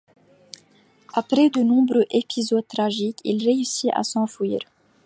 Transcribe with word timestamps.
Après 1.13 1.51
de 1.51 1.59
nombreux 1.61 2.05
épisodes 2.09 2.67
tragiques, 2.67 3.19
il 3.23 3.45
réussit 3.45 3.91
à 3.93 4.01
s'enfuir. 4.01 4.59